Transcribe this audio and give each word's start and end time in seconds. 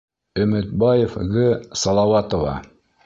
ӨМӨТБАЕВ.Г. 0.41 1.37
САЛАУАТОВА. 1.81 2.55